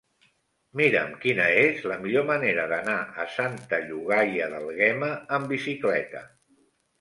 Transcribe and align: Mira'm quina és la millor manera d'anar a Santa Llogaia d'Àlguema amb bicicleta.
Mira'm 0.79 1.11
quina 1.25 1.43
és 1.65 1.83
la 1.91 1.97
millor 2.05 2.25
manera 2.29 2.65
d'anar 2.71 2.95
a 3.25 3.27
Santa 3.35 3.81
Llogaia 3.91 4.49
d'Àlguema 4.55 5.11
amb 5.39 5.53
bicicleta. 5.57 6.25